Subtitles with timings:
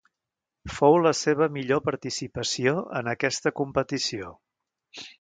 [0.77, 4.37] Fou la seva millor participació en aquesta competició.